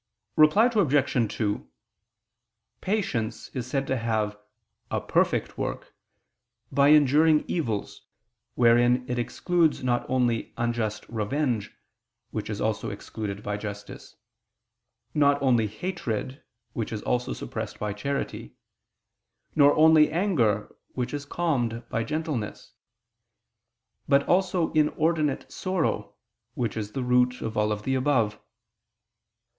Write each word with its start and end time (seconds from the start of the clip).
Reply 0.35 0.65
Obj. 0.65 1.35
2: 1.35 1.69
Patience 2.81 3.49
is 3.49 3.67
said 3.67 3.85
to 3.85 3.97
have 3.97 4.35
"a 4.89 4.99
perfect 4.99 5.59
work," 5.59 5.93
by 6.71 6.87
enduring 6.87 7.45
evils, 7.47 8.01
wherein 8.55 9.07
it 9.07 9.19
excludes 9.19 9.83
not 9.83 10.09
only 10.09 10.55
unjust 10.57 11.07
revenge, 11.07 11.75
which 12.31 12.49
is 12.49 12.59
also 12.59 12.89
excluded 12.89 13.43
by 13.43 13.57
justice; 13.57 14.15
not 15.13 15.39
only 15.39 15.67
hatred, 15.67 16.43
which 16.73 16.91
is 16.91 17.03
also 17.03 17.31
suppressed 17.31 17.77
by 17.77 17.93
charity; 17.93 18.55
nor 19.55 19.71
only 19.75 20.11
anger, 20.11 20.75
which 20.93 21.13
is 21.13 21.25
calmed 21.25 21.87
by 21.89 22.03
gentleness; 22.03 22.73
but 24.09 24.27
also 24.27 24.71
inordinate 24.73 25.51
sorrow, 25.51 26.15
which 26.55 26.75
is 26.75 26.93
the 26.93 27.03
root 27.03 27.39
of 27.43 27.55
all 27.55 27.69
the 27.75 27.93
above. 27.93 28.39